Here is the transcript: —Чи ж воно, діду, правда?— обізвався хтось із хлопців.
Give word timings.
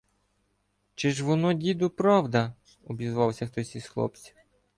—Чи 0.95 1.11
ж 1.11 1.23
воно, 1.23 1.53
діду, 1.53 1.89
правда?— 1.89 2.53
обізвався 2.87 3.47
хтось 3.47 3.75
із 3.75 3.87
хлопців. 3.87 4.35